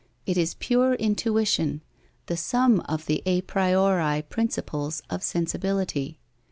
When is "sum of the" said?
2.35-3.21